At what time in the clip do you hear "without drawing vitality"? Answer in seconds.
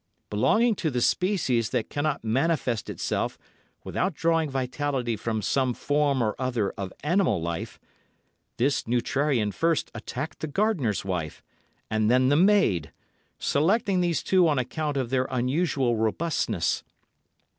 3.83-5.15